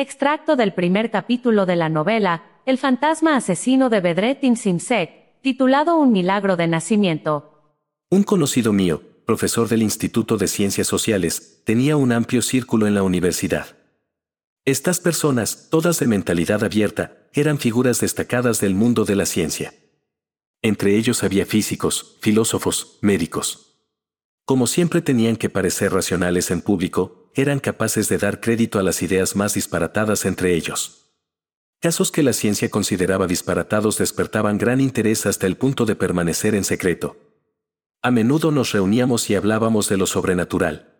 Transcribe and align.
Extracto 0.00 0.54
del 0.54 0.74
primer 0.74 1.10
capítulo 1.10 1.66
de 1.66 1.74
la 1.74 1.88
novela 1.88 2.44
El 2.66 2.78
fantasma 2.78 3.34
asesino 3.34 3.90
de 3.90 4.00
Bedrettin 4.00 4.56
Simsek, 4.56 5.40
titulado 5.42 5.96
Un 5.96 6.12
milagro 6.12 6.56
de 6.56 6.68
nacimiento. 6.68 7.74
Un 8.08 8.22
conocido 8.22 8.72
mío, 8.72 9.02
profesor 9.26 9.66
del 9.68 9.82
Instituto 9.82 10.36
de 10.36 10.46
Ciencias 10.46 10.86
Sociales, 10.86 11.62
tenía 11.64 11.96
un 11.96 12.12
amplio 12.12 12.42
círculo 12.42 12.86
en 12.86 12.94
la 12.94 13.02
universidad. 13.02 13.76
Estas 14.64 15.00
personas, 15.00 15.66
todas 15.68 15.98
de 15.98 16.06
mentalidad 16.06 16.62
abierta, 16.62 17.26
eran 17.32 17.58
figuras 17.58 17.98
destacadas 17.98 18.60
del 18.60 18.76
mundo 18.76 19.04
de 19.04 19.16
la 19.16 19.26
ciencia. 19.26 19.74
Entre 20.62 20.94
ellos 20.94 21.24
había 21.24 21.44
físicos, 21.44 22.18
filósofos, 22.20 23.00
médicos. 23.02 23.82
Como 24.44 24.68
siempre 24.68 25.02
tenían 25.02 25.34
que 25.34 25.50
parecer 25.50 25.92
racionales 25.92 26.52
en 26.52 26.60
público, 26.60 27.17
eran 27.34 27.60
capaces 27.60 28.08
de 28.08 28.18
dar 28.18 28.40
crédito 28.40 28.78
a 28.78 28.82
las 28.82 29.02
ideas 29.02 29.36
más 29.36 29.54
disparatadas 29.54 30.24
entre 30.24 30.54
ellos. 30.54 31.12
Casos 31.80 32.10
que 32.10 32.22
la 32.22 32.32
ciencia 32.32 32.70
consideraba 32.70 33.26
disparatados 33.26 33.98
despertaban 33.98 34.58
gran 34.58 34.80
interés 34.80 35.26
hasta 35.26 35.46
el 35.46 35.56
punto 35.56 35.86
de 35.86 35.94
permanecer 35.94 36.54
en 36.54 36.64
secreto. 36.64 37.16
A 38.02 38.10
menudo 38.10 38.50
nos 38.50 38.72
reuníamos 38.72 39.30
y 39.30 39.34
hablábamos 39.34 39.88
de 39.88 39.96
lo 39.96 40.06
sobrenatural. 40.06 40.96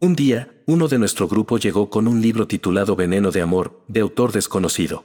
Un 0.00 0.14
día, 0.14 0.62
uno 0.66 0.88
de 0.88 0.98
nuestro 0.98 1.28
grupo 1.28 1.56
llegó 1.56 1.88
con 1.88 2.08
un 2.08 2.20
libro 2.20 2.46
titulado 2.46 2.96
Veneno 2.96 3.30
de 3.30 3.40
Amor, 3.40 3.82
de 3.88 4.00
autor 4.00 4.32
desconocido. 4.32 5.04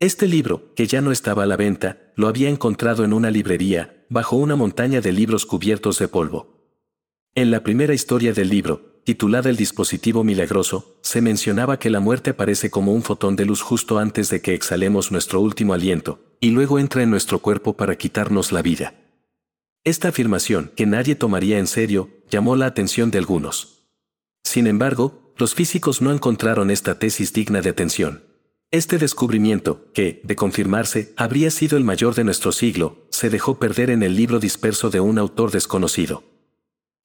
Este 0.00 0.26
libro, 0.26 0.74
que 0.74 0.86
ya 0.86 1.00
no 1.00 1.12
estaba 1.12 1.42
a 1.42 1.46
la 1.46 1.56
venta, 1.56 2.12
lo 2.16 2.26
había 2.26 2.48
encontrado 2.48 3.04
en 3.04 3.12
una 3.12 3.30
librería, 3.30 4.06
bajo 4.08 4.34
una 4.36 4.56
montaña 4.56 5.00
de 5.00 5.12
libros 5.12 5.46
cubiertos 5.46 5.98
de 5.98 6.08
polvo. 6.08 6.74
En 7.34 7.50
la 7.50 7.62
primera 7.62 7.94
historia 7.94 8.32
del 8.32 8.48
libro, 8.48 8.89
titulada 9.10 9.50
El 9.50 9.56
dispositivo 9.56 10.22
milagroso, 10.22 10.96
se 11.02 11.20
mencionaba 11.20 11.80
que 11.80 11.90
la 11.90 11.98
muerte 11.98 12.30
aparece 12.30 12.70
como 12.70 12.92
un 12.92 13.02
fotón 13.02 13.34
de 13.34 13.44
luz 13.44 13.60
justo 13.60 13.98
antes 13.98 14.30
de 14.30 14.40
que 14.40 14.54
exhalemos 14.54 15.10
nuestro 15.10 15.40
último 15.40 15.74
aliento, 15.74 16.20
y 16.38 16.50
luego 16.50 16.78
entra 16.78 17.02
en 17.02 17.10
nuestro 17.10 17.40
cuerpo 17.40 17.76
para 17.76 17.98
quitarnos 17.98 18.52
la 18.52 18.62
vida. 18.62 18.94
Esta 19.82 20.06
afirmación, 20.06 20.70
que 20.76 20.86
nadie 20.86 21.16
tomaría 21.16 21.58
en 21.58 21.66
serio, 21.66 22.08
llamó 22.30 22.54
la 22.54 22.66
atención 22.66 23.10
de 23.10 23.18
algunos. 23.18 23.88
Sin 24.44 24.68
embargo, 24.68 25.34
los 25.36 25.56
físicos 25.56 26.00
no 26.00 26.12
encontraron 26.12 26.70
esta 26.70 27.00
tesis 27.00 27.32
digna 27.32 27.62
de 27.62 27.70
atención. 27.70 28.22
Este 28.70 28.96
descubrimiento, 28.96 29.90
que, 29.92 30.20
de 30.22 30.36
confirmarse, 30.36 31.14
habría 31.16 31.50
sido 31.50 31.76
el 31.76 31.82
mayor 31.82 32.14
de 32.14 32.22
nuestro 32.22 32.52
siglo, 32.52 33.08
se 33.10 33.28
dejó 33.28 33.58
perder 33.58 33.90
en 33.90 34.04
el 34.04 34.14
libro 34.14 34.38
disperso 34.38 34.88
de 34.88 35.00
un 35.00 35.18
autor 35.18 35.50
desconocido. 35.50 36.22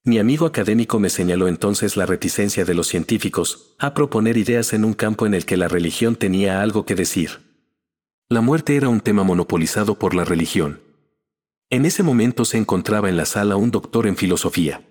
Mi 0.07 0.19
amigo 0.19 0.45
académico 0.45 0.99
me 0.99 1.09
señaló 1.09 1.47
entonces 1.47 1.97
la 1.97 2.05
reticencia 2.05 2.63
de 2.63 2.75
los 2.75 2.87
científicos 2.87 3.75
a 3.79 3.95
proponer 3.95 4.37
ideas 4.37 4.71
en 4.73 4.85
un 4.85 4.93
campo 4.93 5.25
en 5.25 5.33
el 5.33 5.45
que 5.47 5.57
la 5.57 5.67
religión 5.67 6.15
tenía 6.15 6.61
algo 6.61 6.85
que 6.85 6.93
decir. 6.93 7.39
La 8.29 8.41
muerte 8.41 8.75
era 8.75 8.87
un 8.87 9.01
tema 9.01 9.23
monopolizado 9.23 9.97
por 9.97 10.13
la 10.13 10.23
religión. 10.23 10.79
En 11.71 11.85
ese 11.87 12.03
momento 12.03 12.45
se 12.45 12.59
encontraba 12.59 13.09
en 13.09 13.17
la 13.17 13.25
sala 13.25 13.55
un 13.55 13.71
doctor 13.71 14.05
en 14.05 14.15
filosofía. 14.15 14.83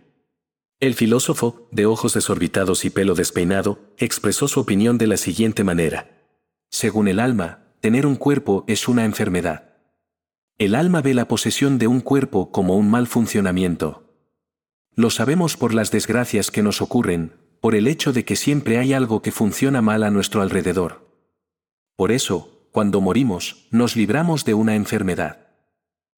El 0.81 0.95
filósofo, 0.95 1.69
de 1.71 1.87
ojos 1.87 2.15
desorbitados 2.15 2.85
y 2.85 2.91
pelo 2.91 3.15
despeinado, 3.15 3.79
expresó 3.99 4.49
su 4.49 4.59
opinión 4.59 4.99
de 4.99 5.07
la 5.07 5.17
siguiente 5.17 5.63
manera. 5.63 6.27
Según 6.71 7.07
el 7.07 7.21
alma, 7.21 7.69
tener 7.79 8.05
un 8.05 8.17
cuerpo 8.17 8.65
es 8.67 8.89
una 8.89 9.05
enfermedad. 9.05 9.77
El 10.59 10.75
alma 10.75 11.03
ve 11.03 11.15
la 11.15 11.29
posesión 11.29 11.79
de 11.79 11.87
un 11.87 12.01
cuerpo 12.01 12.51
como 12.51 12.77
un 12.77 12.91
mal 12.91 13.07
funcionamiento. 13.07 14.04
Lo 14.97 15.11
sabemos 15.11 15.57
por 15.57 15.75
las 15.75 15.91
desgracias 15.91 16.53
que 16.53 16.63
nos 16.63 16.81
ocurren, 16.81 17.33
por 17.61 17.75
el 17.75 17.89
hecho 17.89 18.13
de 18.13 18.25
que 18.25 18.37
siempre 18.37 18.79
hay 18.79 18.93
algo 18.93 19.23
que 19.23 19.33
funciona 19.33 19.83
mal 19.83 20.05
a 20.05 20.11
nuestro 20.11 20.41
alrededor. 20.41 21.11
Por 21.97 22.13
eso, 22.13 22.69
cuando 22.71 23.01
morimos, 23.01 23.67
nos 23.71 23.97
libramos 23.97 24.45
de 24.45 24.55
una 24.55 24.77
enfermedad. 24.77 25.49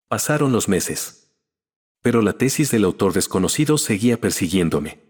Pasaron 0.09 0.53
los 0.53 0.69
meses. 0.69 1.33
Pero 2.03 2.21
la 2.21 2.35
tesis 2.35 2.71
del 2.71 2.85
autor 2.85 3.15
desconocido 3.15 3.79
seguía 3.79 4.21
persiguiéndome. 4.21 5.01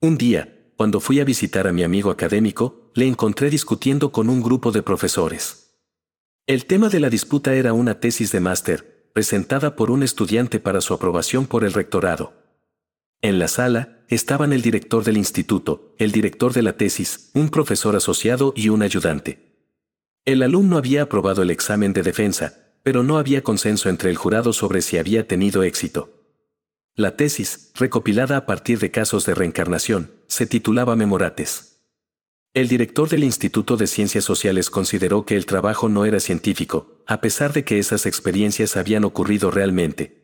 Un 0.00 0.18
día, 0.18 0.72
cuando 0.76 1.00
fui 1.00 1.18
a 1.20 1.24
visitar 1.24 1.66
a 1.66 1.72
mi 1.72 1.84
amigo 1.84 2.10
académico, 2.10 2.90
le 2.94 3.06
encontré 3.06 3.48
discutiendo 3.48 4.12
con 4.12 4.28
un 4.28 4.42
grupo 4.42 4.70
de 4.70 4.82
profesores. 4.82 5.78
El 6.46 6.66
tema 6.66 6.90
de 6.90 7.00
la 7.00 7.08
disputa 7.08 7.54
era 7.54 7.72
una 7.72 8.00
tesis 8.00 8.32
de 8.32 8.40
máster, 8.40 9.08
presentada 9.14 9.76
por 9.76 9.90
un 9.90 10.02
estudiante 10.02 10.60
para 10.60 10.80
su 10.80 10.92
aprobación 10.92 11.46
por 11.46 11.64
el 11.64 11.72
rectorado. 11.72 12.41
En 13.22 13.38
la 13.38 13.46
sala, 13.46 14.04
estaban 14.08 14.52
el 14.52 14.62
director 14.62 15.04
del 15.04 15.16
instituto, 15.16 15.94
el 15.96 16.10
director 16.10 16.52
de 16.52 16.62
la 16.62 16.76
tesis, 16.76 17.30
un 17.34 17.50
profesor 17.50 17.94
asociado 17.94 18.52
y 18.56 18.68
un 18.68 18.82
ayudante. 18.82 19.54
El 20.24 20.42
alumno 20.42 20.76
había 20.76 21.02
aprobado 21.02 21.42
el 21.42 21.50
examen 21.50 21.92
de 21.92 22.02
defensa, 22.02 22.74
pero 22.82 23.04
no 23.04 23.18
había 23.18 23.42
consenso 23.42 23.88
entre 23.88 24.10
el 24.10 24.16
jurado 24.16 24.52
sobre 24.52 24.82
si 24.82 24.98
había 24.98 25.28
tenido 25.28 25.62
éxito. 25.62 26.26
La 26.96 27.16
tesis, 27.16 27.70
recopilada 27.76 28.36
a 28.36 28.44
partir 28.44 28.80
de 28.80 28.90
casos 28.90 29.24
de 29.24 29.34
reencarnación, 29.34 30.10
se 30.26 30.46
titulaba 30.46 30.96
Memorates. 30.96 31.80
El 32.54 32.66
director 32.66 33.08
del 33.08 33.22
Instituto 33.22 33.76
de 33.76 33.86
Ciencias 33.86 34.24
Sociales 34.24 34.68
consideró 34.68 35.24
que 35.24 35.36
el 35.36 35.46
trabajo 35.46 35.88
no 35.88 36.04
era 36.06 36.18
científico, 36.18 37.02
a 37.06 37.20
pesar 37.20 37.52
de 37.52 37.64
que 37.64 37.78
esas 37.78 38.04
experiencias 38.04 38.76
habían 38.76 39.04
ocurrido 39.04 39.52
realmente. 39.52 40.21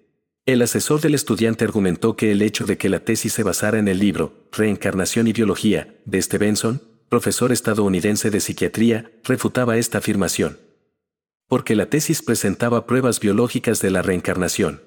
El 0.48 0.62
asesor 0.62 1.02
del 1.02 1.14
estudiante 1.14 1.66
argumentó 1.66 2.16
que 2.16 2.32
el 2.32 2.40
hecho 2.40 2.64
de 2.64 2.78
que 2.78 2.88
la 2.88 3.00
tesis 3.00 3.34
se 3.34 3.42
basara 3.42 3.78
en 3.78 3.86
el 3.86 3.98
libro 3.98 4.48
Reencarnación 4.50 5.28
y 5.28 5.34
Biología, 5.34 5.94
de 6.06 6.22
Stevenson, 6.22 6.80
profesor 7.10 7.52
estadounidense 7.52 8.30
de 8.30 8.40
psiquiatría, 8.40 9.12
refutaba 9.24 9.76
esta 9.76 9.98
afirmación. 9.98 10.58
Porque 11.48 11.76
la 11.76 11.90
tesis 11.90 12.22
presentaba 12.22 12.86
pruebas 12.86 13.20
biológicas 13.20 13.82
de 13.82 13.90
la 13.90 14.00
reencarnación. 14.00 14.80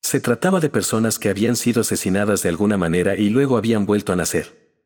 Se 0.00 0.20
trataba 0.20 0.60
de 0.60 0.70
personas 0.70 1.18
que 1.18 1.28
habían 1.28 1.56
sido 1.56 1.80
asesinadas 1.80 2.44
de 2.44 2.50
alguna 2.50 2.76
manera 2.76 3.16
y 3.16 3.30
luego 3.30 3.56
habían 3.56 3.84
vuelto 3.84 4.12
a 4.12 4.16
nacer. 4.16 4.76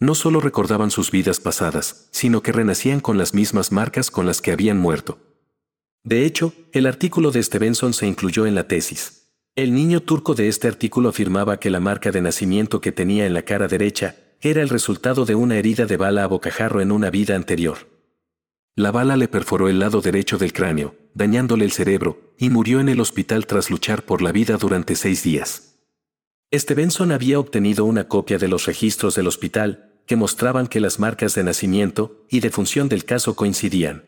No 0.00 0.16
solo 0.16 0.40
recordaban 0.40 0.90
sus 0.90 1.12
vidas 1.12 1.38
pasadas, 1.38 2.08
sino 2.10 2.42
que 2.42 2.50
renacían 2.50 2.98
con 2.98 3.18
las 3.18 3.34
mismas 3.34 3.70
marcas 3.70 4.10
con 4.10 4.26
las 4.26 4.40
que 4.42 4.50
habían 4.50 4.78
muerto. 4.78 5.20
De 6.02 6.24
hecho, 6.24 6.54
el 6.72 6.86
artículo 6.86 7.30
de 7.30 7.40
Stevenson 7.40 7.94
se 7.94 8.08
incluyó 8.08 8.44
en 8.44 8.56
la 8.56 8.66
tesis. 8.66 9.27
El 9.58 9.74
niño 9.74 10.00
turco 10.00 10.36
de 10.36 10.46
este 10.46 10.68
artículo 10.68 11.08
afirmaba 11.08 11.58
que 11.58 11.68
la 11.68 11.80
marca 11.80 12.12
de 12.12 12.20
nacimiento 12.20 12.80
que 12.80 12.92
tenía 12.92 13.26
en 13.26 13.34
la 13.34 13.42
cara 13.42 13.66
derecha 13.66 14.14
era 14.40 14.62
el 14.62 14.68
resultado 14.68 15.24
de 15.24 15.34
una 15.34 15.56
herida 15.56 15.84
de 15.86 15.96
bala 15.96 16.22
a 16.22 16.28
bocajarro 16.28 16.80
en 16.80 16.92
una 16.92 17.10
vida 17.10 17.34
anterior. 17.34 17.78
La 18.76 18.92
bala 18.92 19.16
le 19.16 19.26
perforó 19.26 19.68
el 19.68 19.80
lado 19.80 20.00
derecho 20.00 20.38
del 20.38 20.52
cráneo, 20.52 20.94
dañándole 21.12 21.64
el 21.64 21.72
cerebro, 21.72 22.34
y 22.38 22.50
murió 22.50 22.78
en 22.78 22.88
el 22.88 23.00
hospital 23.00 23.48
tras 23.48 23.68
luchar 23.68 24.04
por 24.04 24.22
la 24.22 24.30
vida 24.30 24.58
durante 24.58 24.94
seis 24.94 25.24
días. 25.24 25.80
Stevenson 26.54 27.10
había 27.10 27.40
obtenido 27.40 27.84
una 27.84 28.06
copia 28.06 28.38
de 28.38 28.46
los 28.46 28.66
registros 28.66 29.16
del 29.16 29.26
hospital, 29.26 30.02
que 30.06 30.14
mostraban 30.14 30.68
que 30.68 30.78
las 30.78 31.00
marcas 31.00 31.34
de 31.34 31.42
nacimiento 31.42 32.24
y 32.30 32.38
de 32.38 32.50
función 32.50 32.88
del 32.88 33.04
caso 33.04 33.34
coincidían. 33.34 34.04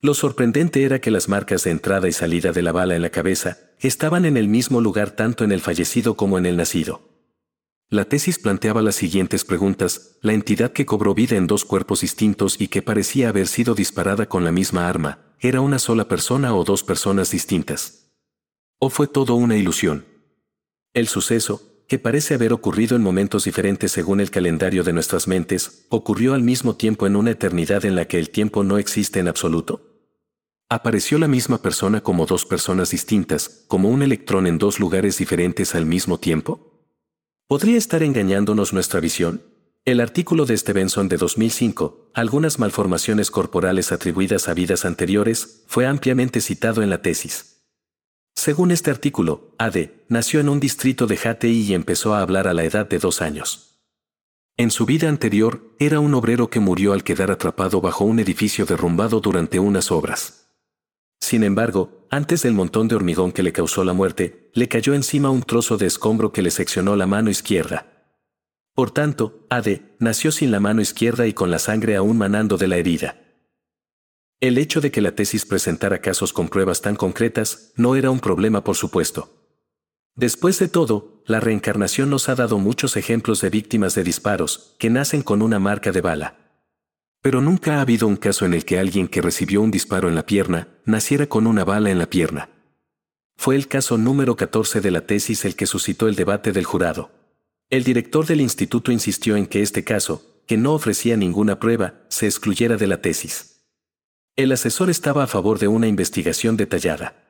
Lo 0.00 0.12
sorprendente 0.12 0.82
era 0.82 1.00
que 1.00 1.12
las 1.12 1.28
marcas 1.28 1.62
de 1.62 1.70
entrada 1.70 2.08
y 2.08 2.12
salida 2.12 2.50
de 2.50 2.62
la 2.62 2.72
bala 2.72 2.96
en 2.96 3.02
la 3.02 3.10
cabeza 3.10 3.65
estaban 3.80 4.24
en 4.24 4.36
el 4.36 4.48
mismo 4.48 4.80
lugar 4.80 5.10
tanto 5.10 5.44
en 5.44 5.52
el 5.52 5.60
fallecido 5.60 6.16
como 6.16 6.38
en 6.38 6.46
el 6.46 6.56
nacido. 6.56 7.16
La 7.88 8.04
tesis 8.04 8.40
planteaba 8.40 8.82
las 8.82 8.96
siguientes 8.96 9.44
preguntas, 9.44 10.18
la 10.20 10.32
entidad 10.32 10.72
que 10.72 10.86
cobró 10.86 11.14
vida 11.14 11.36
en 11.36 11.46
dos 11.46 11.64
cuerpos 11.64 12.00
distintos 12.00 12.60
y 12.60 12.66
que 12.66 12.82
parecía 12.82 13.28
haber 13.28 13.46
sido 13.46 13.76
disparada 13.76 14.26
con 14.26 14.42
la 14.42 14.50
misma 14.50 14.88
arma, 14.88 15.20
¿era 15.38 15.60
una 15.60 15.78
sola 15.78 16.08
persona 16.08 16.54
o 16.54 16.64
dos 16.64 16.82
personas 16.82 17.30
distintas? 17.30 18.10
¿O 18.80 18.90
fue 18.90 19.06
todo 19.06 19.36
una 19.36 19.56
ilusión? 19.56 20.04
El 20.94 21.06
suceso, 21.06 21.62
que 21.86 22.00
parece 22.00 22.34
haber 22.34 22.52
ocurrido 22.52 22.96
en 22.96 23.02
momentos 23.02 23.44
diferentes 23.44 23.92
según 23.92 24.18
el 24.18 24.32
calendario 24.32 24.82
de 24.82 24.92
nuestras 24.92 25.28
mentes, 25.28 25.86
ocurrió 25.88 26.34
al 26.34 26.42
mismo 26.42 26.74
tiempo 26.74 27.06
en 27.06 27.14
una 27.14 27.30
eternidad 27.30 27.84
en 27.84 27.94
la 27.94 28.06
que 28.06 28.18
el 28.18 28.30
tiempo 28.30 28.64
no 28.64 28.78
existe 28.78 29.20
en 29.20 29.28
absoluto? 29.28 29.95
¿Apareció 30.68 31.18
la 31.18 31.28
misma 31.28 31.62
persona 31.62 32.00
como 32.00 32.26
dos 32.26 32.44
personas 32.44 32.90
distintas, 32.90 33.64
como 33.68 33.88
un 33.88 34.02
electrón 34.02 34.48
en 34.48 34.58
dos 34.58 34.80
lugares 34.80 35.16
diferentes 35.16 35.76
al 35.76 35.86
mismo 35.86 36.18
tiempo? 36.18 36.82
¿Podría 37.46 37.78
estar 37.78 38.02
engañándonos 38.02 38.72
nuestra 38.72 38.98
visión? 38.98 39.44
El 39.84 40.00
artículo 40.00 40.44
de 40.44 40.56
Stevenson 40.56 41.06
de 41.08 41.18
2005, 41.18 42.10
Algunas 42.14 42.58
malformaciones 42.58 43.30
corporales 43.30 43.92
atribuidas 43.92 44.48
a 44.48 44.54
vidas 44.54 44.84
anteriores, 44.84 45.62
fue 45.68 45.86
ampliamente 45.86 46.40
citado 46.40 46.82
en 46.82 46.90
la 46.90 47.00
tesis. 47.00 47.62
Según 48.34 48.72
este 48.72 48.90
artículo, 48.90 49.54
AD 49.58 49.90
nació 50.08 50.40
en 50.40 50.48
un 50.48 50.58
distrito 50.58 51.06
de 51.06 51.16
HTI 51.16 51.62
y 51.62 51.74
empezó 51.74 52.12
a 52.12 52.22
hablar 52.22 52.48
a 52.48 52.54
la 52.54 52.64
edad 52.64 52.88
de 52.88 52.98
dos 52.98 53.22
años. 53.22 53.84
En 54.56 54.72
su 54.72 54.84
vida 54.84 55.08
anterior, 55.08 55.76
era 55.78 56.00
un 56.00 56.12
obrero 56.14 56.50
que 56.50 56.58
murió 56.58 56.92
al 56.92 57.04
quedar 57.04 57.30
atrapado 57.30 57.80
bajo 57.80 58.04
un 58.04 58.18
edificio 58.18 58.66
derrumbado 58.66 59.20
durante 59.20 59.60
unas 59.60 59.92
obras. 59.92 60.45
Sin 61.20 61.42
embargo, 61.42 62.06
antes 62.10 62.42
del 62.42 62.54
montón 62.54 62.88
de 62.88 62.94
hormigón 62.94 63.32
que 63.32 63.42
le 63.42 63.52
causó 63.52 63.84
la 63.84 63.92
muerte, 63.92 64.50
le 64.54 64.68
cayó 64.68 64.94
encima 64.94 65.30
un 65.30 65.42
trozo 65.42 65.76
de 65.76 65.86
escombro 65.86 66.32
que 66.32 66.42
le 66.42 66.50
seccionó 66.50 66.96
la 66.96 67.06
mano 67.06 67.30
izquierda. 67.30 67.96
Por 68.74 68.90
tanto, 68.90 69.46
Ade 69.48 69.96
nació 69.98 70.30
sin 70.30 70.50
la 70.50 70.60
mano 70.60 70.82
izquierda 70.82 71.26
y 71.26 71.32
con 71.32 71.50
la 71.50 71.58
sangre 71.58 71.96
aún 71.96 72.18
manando 72.18 72.58
de 72.58 72.68
la 72.68 72.76
herida. 72.76 73.16
El 74.38 74.58
hecho 74.58 74.82
de 74.82 74.90
que 74.90 75.00
la 75.00 75.14
tesis 75.14 75.46
presentara 75.46 76.02
casos 76.02 76.34
con 76.34 76.48
pruebas 76.48 76.82
tan 76.82 76.94
concretas 76.94 77.72
no 77.76 77.96
era 77.96 78.10
un 78.10 78.20
problema 78.20 78.62
por 78.62 78.76
supuesto. 78.76 79.32
Después 80.14 80.58
de 80.58 80.68
todo, 80.68 81.22
la 81.26 81.40
reencarnación 81.40 82.10
nos 82.10 82.28
ha 82.28 82.34
dado 82.34 82.58
muchos 82.58 82.96
ejemplos 82.96 83.40
de 83.40 83.50
víctimas 83.50 83.94
de 83.94 84.04
disparos 84.04 84.76
que 84.78 84.90
nacen 84.90 85.22
con 85.22 85.40
una 85.40 85.58
marca 85.58 85.90
de 85.90 86.02
bala. 86.02 86.45
Pero 87.26 87.40
nunca 87.40 87.78
ha 87.78 87.80
habido 87.80 88.06
un 88.06 88.14
caso 88.14 88.46
en 88.46 88.54
el 88.54 88.64
que 88.64 88.78
alguien 88.78 89.08
que 89.08 89.20
recibió 89.20 89.60
un 89.60 89.72
disparo 89.72 90.08
en 90.08 90.14
la 90.14 90.26
pierna 90.26 90.68
naciera 90.84 91.26
con 91.26 91.48
una 91.48 91.64
bala 91.64 91.90
en 91.90 91.98
la 91.98 92.06
pierna. 92.06 92.50
Fue 93.36 93.56
el 93.56 93.66
caso 93.66 93.98
número 93.98 94.36
14 94.36 94.80
de 94.80 94.92
la 94.92 95.08
tesis 95.08 95.44
el 95.44 95.56
que 95.56 95.66
suscitó 95.66 96.06
el 96.06 96.14
debate 96.14 96.52
del 96.52 96.64
jurado. 96.64 97.10
El 97.68 97.82
director 97.82 98.26
del 98.26 98.40
instituto 98.40 98.92
insistió 98.92 99.34
en 99.34 99.46
que 99.46 99.62
este 99.62 99.82
caso, 99.82 100.40
que 100.46 100.56
no 100.56 100.72
ofrecía 100.72 101.16
ninguna 101.16 101.58
prueba, 101.58 101.94
se 102.10 102.26
excluyera 102.26 102.76
de 102.76 102.86
la 102.86 103.02
tesis. 103.02 103.64
El 104.36 104.52
asesor 104.52 104.88
estaba 104.88 105.24
a 105.24 105.26
favor 105.26 105.58
de 105.58 105.66
una 105.66 105.88
investigación 105.88 106.56
detallada. 106.56 107.25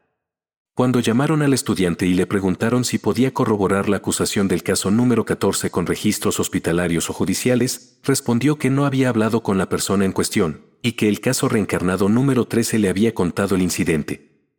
Cuando 0.77 1.01
llamaron 1.01 1.41
al 1.41 1.55
estudiante 1.55 2.07
y 2.07 2.13
le 2.13 2.27
preguntaron 2.27 2.85
si 2.85 2.99
podía 2.99 3.33
corroborar 3.33 3.89
la 3.89 3.97
acusación 3.97 4.47
del 4.47 4.63
caso 4.63 4.91
número 4.91 5.25
14 5.25 5.71
con 5.71 5.87
registros 5.87 6.39
hospitalarios 6.39 7.09
o 7.09 7.15
judiciales, 7.15 7.99
respondió 8.03 8.59
que 8.59 8.69
no 8.69 8.85
había 8.85 9.09
hablado 9.09 9.43
con 9.43 9.57
la 9.57 9.71
persona 9.71 10.05
en 10.05 10.13
cuestión, 10.13 10.67
y 10.83 10.93
que 10.93 11.09
el 11.09 11.21
caso 11.21 11.49
reencarnado 11.49 12.11
número 12.11 12.45
13 12.45 12.79
le 12.79 12.91
había 12.91 13.15
contado 13.15 13.55
el 13.55 13.63
incidente. 13.63 14.53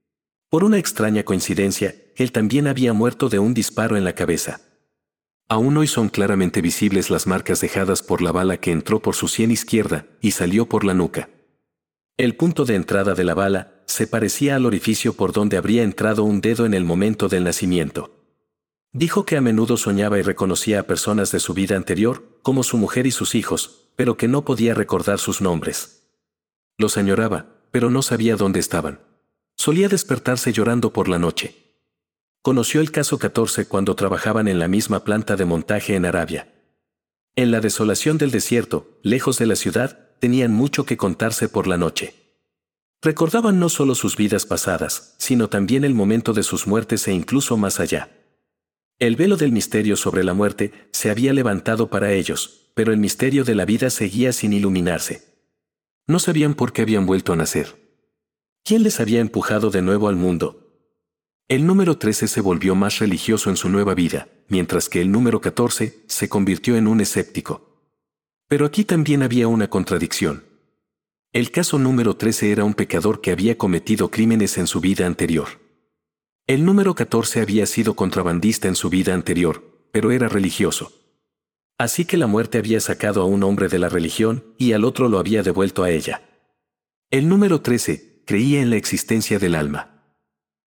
Por 0.50 0.64
una 0.64 0.80
extraña 0.80 1.22
coincidencia, 1.22 1.94
él 2.16 2.32
también 2.32 2.66
había 2.66 2.94
muerto 2.94 3.30
de 3.30 3.38
un 3.38 3.54
disparo 3.54 3.96
en 3.96 4.04
la 4.04 4.16
cabeza. 4.16 4.62
Aún 5.48 5.78
hoy 5.78 5.86
son 5.86 6.10
claramente 6.10 6.64
visibles 6.64 7.12
las 7.12 7.28
marcas 7.28 7.62
dejadas 7.62 8.02
por 8.02 8.24
la 8.24 8.32
bala 8.32 8.58
que 8.58 8.72
entró 8.72 9.04
por 9.04 9.14
su 9.14 9.28
sien 9.28 9.52
izquierda 9.52 10.08
y 10.20 10.32
salió 10.32 10.68
por 10.68 10.84
la 10.84 10.96
nuca. 10.96 11.30
El 12.18 12.36
punto 12.36 12.66
de 12.66 12.74
entrada 12.74 13.14
de 13.14 13.24
la 13.24 13.36
bala 13.36 13.77
se 13.88 14.06
parecía 14.06 14.56
al 14.56 14.66
orificio 14.66 15.14
por 15.14 15.32
donde 15.32 15.58
habría 15.58 15.82
entrado 15.82 16.24
un 16.24 16.42
dedo 16.42 16.66
en 16.66 16.74
el 16.74 16.84
momento 16.84 17.30
del 17.30 17.46
nacimiento. 17.46 18.14
Dijo 18.92 19.26
que 19.26 19.38
a 19.38 19.42
menudo 19.42 19.78
soñaba 19.78 20.20
y 20.20 20.22
reconocía 20.22 20.82
a 20.82 20.84
personas 20.84 21.32
de 21.32 21.40
su 21.40 21.54
vida 21.54 21.76
anterior, 21.76 22.40
como 22.42 22.64
su 22.64 22.78
mujer 22.78 23.08
y 23.08 23.12
sus 23.12 23.34
hijos, 23.34 23.90
pero 23.96 24.18
que 24.18 24.28
no 24.28 24.44
podía 24.44 24.74
recordar 24.74 25.20
sus 25.20 25.42
nombres. 25.42 26.10
Los 26.78 26.98
añoraba, 26.98 27.48
pero 27.72 27.90
no 27.90 28.02
sabía 28.02 28.36
dónde 28.36 28.60
estaban. 28.60 29.00
Solía 29.56 29.90
despertarse 29.90 30.54
llorando 30.54 30.94
por 30.94 31.08
la 31.08 31.18
noche. 31.18 31.56
Conoció 32.42 32.82
el 32.82 32.92
caso 32.92 33.18
14 33.18 33.68
cuando 33.68 33.96
trabajaban 33.96 34.48
en 34.48 34.60
la 34.60 34.68
misma 34.68 35.04
planta 35.04 35.36
de 35.36 35.46
montaje 35.46 35.96
en 35.96 36.06
Arabia. 36.06 36.54
En 37.36 37.52
la 37.52 37.60
desolación 37.60 38.18
del 38.18 38.32
desierto, 38.32 39.00
lejos 39.02 39.38
de 39.38 39.48
la 39.48 39.56
ciudad, 39.56 40.10
tenían 40.20 40.54
mucho 40.54 40.86
que 40.86 40.98
contarse 40.98 41.50
por 41.50 41.68
la 41.68 41.78
noche. 41.78 42.16
Recordaban 43.02 43.60
no 43.60 43.70
solo 43.70 43.94
sus 43.94 44.18
vidas 44.18 44.46
pasadas, 44.46 45.16
sino 45.18 45.50
también 45.50 45.84
el 45.84 45.94
momento 45.94 46.34
de 46.34 46.44
sus 46.44 46.66
muertes 46.66 47.08
e 47.08 47.14
incluso 47.14 47.56
más 47.56 47.80
allá. 47.80 48.12
El 49.00 49.16
velo 49.16 49.38
del 49.38 49.52
misterio 49.52 49.96
sobre 49.96 50.24
la 50.24 50.34
muerte 50.34 50.90
se 50.92 51.12
había 51.12 51.32
levantado 51.32 51.90
para 51.90 52.14
ellos, 52.14 52.72
pero 52.74 52.92
el 52.92 52.98
misterio 52.98 53.44
de 53.44 53.54
la 53.54 53.66
vida 53.66 53.92
seguía 53.92 54.34
sin 54.34 54.54
iluminarse. 54.54 55.36
No 56.08 56.18
sabían 56.18 56.56
por 56.56 56.74
qué 56.74 56.82
habían 56.82 57.06
vuelto 57.06 57.34
a 57.34 57.36
nacer. 57.36 57.76
¿Quién 58.64 58.82
les 58.82 59.00
había 59.00 59.20
empujado 59.20 59.70
de 59.70 59.84
nuevo 59.84 60.08
al 60.08 60.16
mundo? 60.16 60.68
El 61.48 61.68
número 61.68 61.98
13 61.98 62.28
se 62.28 62.42
volvió 62.42 62.76
más 62.76 62.98
religioso 62.98 63.50
en 63.50 63.58
su 63.58 63.70
nueva 63.70 63.94
vida, 63.94 64.28
mientras 64.48 64.90
que 64.90 65.02
el 65.02 65.12
número 65.12 65.40
14 65.40 66.04
se 66.08 66.28
convirtió 66.28 66.76
en 66.76 66.88
un 66.88 67.00
escéptico. 67.00 67.94
Pero 68.48 68.66
aquí 68.66 68.84
también 68.84 69.22
había 69.22 69.48
una 69.48 69.70
contradicción. 69.70 70.47
El 71.34 71.52
caso 71.52 71.78
número 71.78 72.16
13 72.16 72.52
era 72.52 72.64
un 72.64 72.74
pecador 72.74 73.20
que 73.20 73.32
había 73.32 73.58
cometido 73.58 74.10
crímenes 74.10 74.58
en 74.58 74.66
su 74.66 74.80
vida 74.80 75.06
anterior. 75.06 75.48
El 76.48 76.64
número 76.64 76.96
14 76.96 77.42
había 77.42 77.66
sido 77.66 77.96
contrabandista 77.96 78.70
en 78.70 78.76
su 78.76 78.90
vida 78.90 79.14
anterior, 79.14 79.90
pero 79.92 80.12
era 80.12 80.30
religioso. 80.30 80.94
Así 81.78 82.06
que 82.06 82.16
la 82.16 82.28
muerte 82.28 82.58
había 82.58 82.80
sacado 82.80 83.22
a 83.22 83.26
un 83.26 83.44
hombre 83.44 83.68
de 83.68 83.78
la 83.78 83.90
religión 83.90 84.56
y 84.58 84.72
al 84.72 84.86
otro 84.86 85.10
lo 85.10 85.20
había 85.20 85.44
devuelto 85.44 85.84
a 85.84 85.92
ella. 85.92 86.22
El 87.12 87.28
número 87.28 87.62
13 87.62 88.24
creía 88.26 88.62
en 88.62 88.70
la 88.70 88.78
existencia 88.78 89.38
del 89.38 89.56
alma. 89.56 90.16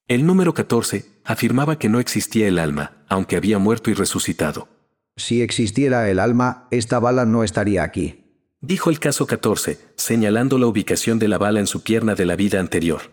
El 0.08 0.26
número 0.26 0.54
14 0.54 1.20
afirmaba 1.24 1.78
que 1.78 1.88
no 1.88 2.00
existía 2.00 2.48
el 2.48 2.58
alma, 2.58 3.04
aunque 3.08 3.36
había 3.36 3.58
muerto 3.58 3.90
y 3.90 3.94
resucitado. 3.94 4.68
Si 5.16 5.40
existiera 5.40 6.10
el 6.10 6.18
alma, 6.18 6.66
esta 6.72 6.98
bala 6.98 7.26
no 7.26 7.44
estaría 7.44 7.84
aquí. 7.84 8.17
Dijo 8.60 8.90
el 8.90 8.98
caso 8.98 9.28
14, 9.28 9.78
señalando 9.94 10.58
la 10.58 10.66
ubicación 10.66 11.20
de 11.20 11.28
la 11.28 11.38
bala 11.38 11.60
en 11.60 11.68
su 11.68 11.84
pierna 11.84 12.16
de 12.16 12.26
la 12.26 12.34
vida 12.34 12.58
anterior. 12.58 13.12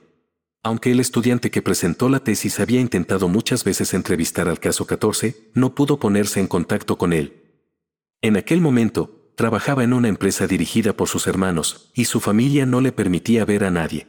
Aunque 0.64 0.92
el 0.92 1.00
estudiante 1.00 1.52
que 1.52 1.62
presentó 1.62 2.10
la 2.10 2.20
tesis 2.20 2.60
había 2.60 2.82
intentado 2.82 3.28
muchas 3.28 3.64
veces 3.64 3.94
entrevistar 3.94 4.50
al 4.50 4.60
caso 4.60 4.88
14, 4.88 5.52
no 5.54 5.76
pudo 5.76 6.00
ponerse 6.00 6.40
en 6.40 6.48
contacto 6.48 6.98
con 6.98 7.14
él. 7.14 7.44
En 8.24 8.38
aquel 8.38 8.60
momento, 8.60 9.32
trabajaba 9.36 9.84
en 9.84 9.94
una 9.94 10.08
empresa 10.08 10.48
dirigida 10.48 10.94
por 10.94 11.10
sus 11.10 11.28
hermanos, 11.28 11.92
y 11.94 12.06
su 12.06 12.20
familia 12.22 12.66
no 12.66 12.82
le 12.82 12.92
permitía 12.92 13.46
ver 13.46 13.66
a 13.66 13.70
nadie. 13.70 14.08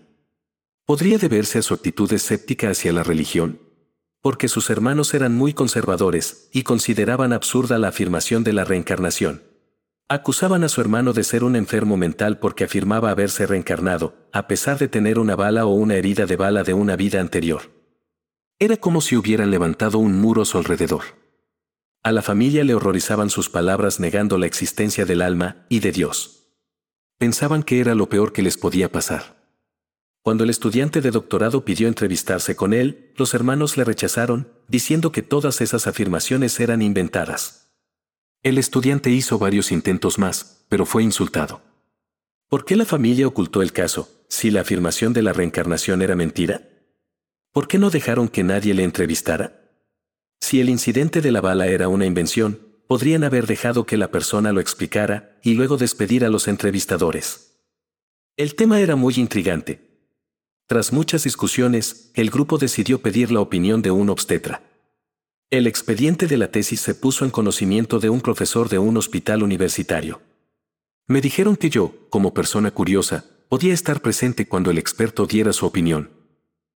¿Podría 0.87 1.19
deberse 1.19 1.59
a 1.59 1.62
su 1.62 1.75
actitud 1.75 2.11
escéptica 2.15 2.71
hacia 2.71 2.94
la 2.94 3.03
religión? 3.03 3.61
Porque 4.23 4.49
sus 4.49 4.71
hermanos 4.71 5.12
eran 5.12 5.35
muy 5.35 5.53
conservadores 5.53 6.49
y 6.50 6.62
consideraban 6.62 7.35
absurda 7.35 7.79
la 7.79 7.88
afirmación 7.88 8.43
de 8.43 8.55
la 8.55 8.65
reencarnación. 8.65 9.43
Acusaban 10.08 10.62
a 10.62 10.69
su 10.69 10.81
hermano 10.81 11.12
de 11.12 11.25
ser 11.25 11.43
un 11.43 11.56
enfermo 11.56 11.97
mental 11.97 12.38
porque 12.38 12.62
afirmaba 12.62 13.11
haberse 13.11 13.44
reencarnado, 13.44 14.14
a 14.32 14.47
pesar 14.47 14.79
de 14.79 14.87
tener 14.87 15.19
una 15.19 15.35
bala 15.35 15.67
o 15.67 15.70
una 15.70 15.97
herida 15.97 16.26
de 16.26 16.37
bala 16.37 16.62
de 16.62 16.75
una 16.75 16.94
vida 16.94 17.20
anterior. 17.20 17.73
Era 18.61 18.76
como 18.76 19.00
si 19.00 19.17
hubieran 19.17 19.50
levantado 19.50 19.99
un 19.99 20.20
muro 20.20 20.43
a 20.43 20.44
su 20.44 20.58
alrededor. 20.58 21.03
A 22.05 22.12
la 22.12 22.23
familia 22.23 22.62
le 22.62 22.75
horrorizaban 22.75 23.31
sus 23.31 23.50
palabras 23.50 23.99
negando 23.99 24.38
la 24.38 24.47
existencia 24.47 25.05
del 25.06 25.23
alma 25.23 25.67
y 25.69 25.81
de 25.81 25.91
Dios. 25.91 26.52
Pensaban 27.19 27.64
que 27.64 27.81
era 27.81 27.97
lo 27.97 28.09
peor 28.09 28.32
que 28.32 28.43
les 28.43 28.56
podía 28.56 28.93
pasar. 28.93 29.35
Cuando 30.23 30.44
el 30.44 30.50
estudiante 30.50 31.00
de 31.00 31.11
doctorado 31.11 31.64
pidió 31.64 31.88
entrevistarse 31.88 32.55
con 32.55 32.75
él, 32.75 33.12
los 33.17 33.35
hermanos 33.35 33.76
le 33.76 33.82
rechazaron, 33.82 34.52
diciendo 34.69 35.11
que 35.11 35.23
todas 35.23 35.61
esas 35.61 35.88
afirmaciones 35.88 36.61
eran 36.61 36.81
inventadas. 36.81 37.66
El 38.47 38.59
estudiante 38.59 39.11
hizo 39.11 39.41
varios 39.41 39.73
intentos 39.73 40.21
más, 40.21 40.65
pero 40.69 40.87
fue 40.87 41.03
insultado. 41.03 41.63
¿Por 42.49 42.65
qué 42.65 42.77
la 42.77 42.85
familia 42.85 43.27
ocultó 43.27 43.61
el 43.61 43.73
caso, 43.73 44.09
si 44.29 44.53
la 44.53 44.61
afirmación 44.61 45.12
de 45.12 45.23
la 45.23 45.33
reencarnación 45.33 46.00
era 46.00 46.15
mentira? 46.15 46.61
¿Por 47.50 47.67
qué 47.67 47.81
no 47.81 47.91
dejaron 47.91 48.29
que 48.29 48.45
nadie 48.45 48.73
le 48.73 48.85
entrevistara? 48.85 49.75
Si 50.41 50.61
el 50.61 50.69
incidente 50.69 51.21
de 51.23 51.33
la 51.33 51.41
bala 51.41 51.67
era 51.67 51.88
una 51.88 52.07
invención, 52.07 52.61
podrían 52.87 53.25
haber 53.25 53.49
dejado 53.49 53.85
que 53.85 53.97
la 53.97 54.12
persona 54.12 54.53
lo 54.53 54.61
explicara 54.61 55.41
y 55.43 55.55
luego 55.55 55.76
despedir 55.76 56.25
a 56.25 56.29
los 56.29 56.47
entrevistadores. 56.47 57.59
El 58.37 58.55
tema 58.55 58.79
era 58.79 58.95
muy 58.95 59.15
intrigante, 59.17 59.87
tras 60.69 60.93
muchas 60.93 61.25
discusiones, 61.25 62.12
el 62.15 62.31
grupo 62.31 62.59
decidió 62.59 63.00
pedir 63.00 63.33
la 63.33 63.41
opinión 63.41 63.83
de 63.83 63.91
un 63.91 64.09
obstetra. 64.09 64.62
El 65.49 65.69
expediente 65.69 66.26
de 66.26 66.38
la 66.38 66.50
tesis 66.50 66.81
se 66.81 66.93
puso 66.97 67.25
en 67.25 67.31
conocimiento 67.31 68.00
de 68.00 68.11
un 68.11 68.21
profesor 68.21 68.69
de 68.69 68.81
un 68.81 68.97
hospital 68.97 69.45
universitario. 69.45 70.21
Me 71.07 71.21
dijeron 71.21 71.55
que 71.55 71.71
yo, 71.71 72.09
como 72.11 72.35
persona 72.35 72.73
curiosa, 72.73 73.25
podía 73.49 73.73
estar 73.73 74.03
presente 74.03 74.49
cuando 74.49 74.73
el 74.73 74.79
experto 74.79 75.25
diera 75.25 75.53
su 75.53 75.65
opinión. 75.65 76.11